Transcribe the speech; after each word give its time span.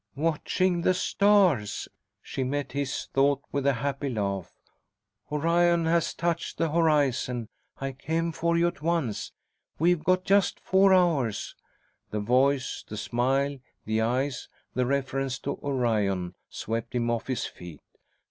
"Watching 0.15 0.81
the 0.81 0.95
stars," 0.95 1.87
she 2.23 2.43
met 2.43 2.71
his 2.71 3.05
thought 3.13 3.43
with 3.51 3.67
a 3.67 3.73
happy 3.85 4.09
laugh. 4.09 4.51
"Orion 5.31 5.85
has 5.85 6.15
touched 6.15 6.57
the 6.57 6.71
horizon. 6.71 7.49
I 7.79 7.91
came 7.91 8.31
for 8.31 8.57
you 8.57 8.65
at 8.67 8.81
once. 8.81 9.31
We've 9.77 10.03
got 10.03 10.23
just 10.23 10.59
four 10.59 10.91
hours!" 10.91 11.53
The 12.09 12.19
voice, 12.19 12.83
the 12.87 12.97
smile, 12.97 13.59
the 13.85 14.01
eyes, 14.01 14.49
the 14.73 14.87
reference 14.87 15.37
to 15.41 15.59
Orion, 15.61 16.33
swept 16.49 16.95
him 16.95 17.11
off 17.11 17.27
his 17.27 17.45
feet. 17.45 17.83